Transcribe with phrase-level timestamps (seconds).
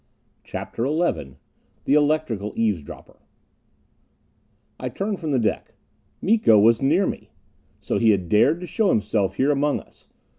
[0.43, 1.35] CHAPTER XI
[1.85, 3.19] The Electrical Eavesdropper
[4.79, 5.75] I turned from the deck.
[6.23, 7.29] Miko was near me!
[7.81, 10.09] So he had dared to show himself here among us!